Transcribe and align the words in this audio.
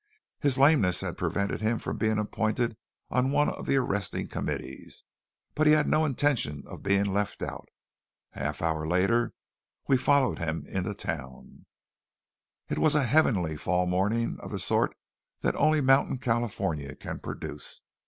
His 0.39 0.57
lameness 0.57 1.01
had 1.01 1.15
prevented 1.15 1.61
him 1.61 1.77
from 1.77 1.99
being 1.99 2.17
appointed 2.17 2.75
on 3.11 3.29
one 3.29 3.49
of 3.51 3.67
the 3.67 3.75
arresting 3.77 4.25
committees, 4.29 5.03
but 5.53 5.67
he 5.67 5.73
had 5.73 5.87
no 5.87 6.05
intention 6.05 6.63
of 6.65 6.81
being 6.81 7.05
left 7.05 7.43
out. 7.43 7.69
A 8.33 8.39
half 8.39 8.63
hour 8.63 8.87
later 8.87 9.35
we 9.87 9.97
followed 9.97 10.39
him 10.39 10.65
into 10.65 10.95
town. 10.95 11.67
It 12.67 12.79
was 12.79 12.95
a 12.95 13.03
heavenly 13.03 13.55
fall 13.55 13.85
morning 13.85 14.37
of 14.39 14.49
the 14.49 14.57
sort 14.57 14.97
that 15.41 15.55
only 15.55 15.81
mountain 15.81 16.17
California 16.17 16.95
can 16.95 17.19
produce. 17.19 17.81